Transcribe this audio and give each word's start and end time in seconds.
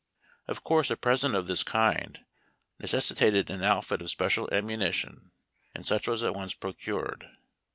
Of 0.47 0.63
course 0.63 0.89
a 0.89 0.97
present 0.97 1.35
of 1.35 1.45
this 1.45 1.61
kind 1.61 2.25
necessitated 2.79 3.51
an 3.51 3.61
outfit 3.61 4.01
of 4.01 4.09
special 4.09 4.49
ammunition, 4.51 5.29
and 5.75 5.85
such 5.85 6.07
was 6.07 6.23
at 6.23 6.33
once 6.33 6.55
procured. 6.55 7.29